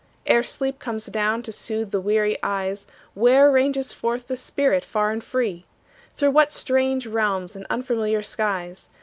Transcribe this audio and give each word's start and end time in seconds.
Ere 0.25 0.41
sleep 0.41 0.79
comes 0.79 1.05
down 1.05 1.43
to 1.43 1.51
soothe 1.51 1.91
the 1.91 2.01
weary 2.01 2.35
eyes, 2.41 2.87
Where 3.13 3.51
ranges 3.51 3.93
forth 3.93 4.25
the 4.25 4.35
spirit 4.35 4.83
far 4.83 5.11
and 5.11 5.23
free? 5.23 5.67
Through 6.15 6.31
what 6.31 6.51
strange 6.51 7.05
realms 7.05 7.55
and 7.55 7.67
unfamiliar 7.69 8.23
skies. 8.23 8.89